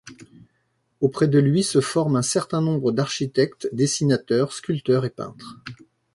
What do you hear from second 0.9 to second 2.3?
Auprès de lui se forme un